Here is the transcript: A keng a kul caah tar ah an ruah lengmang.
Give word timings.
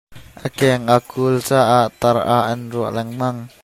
A 0.45 0.47
keng 0.57 0.83
a 0.95 0.97
kul 1.09 1.35
caah 1.47 1.85
tar 1.99 2.17
ah 2.35 2.43
an 2.51 2.61
ruah 2.73 2.91
lengmang. 2.97 3.37